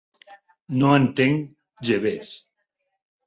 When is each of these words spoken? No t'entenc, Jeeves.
No 0.83 0.87
t'entenc, 0.95 1.43
Jeeves. 1.89 2.33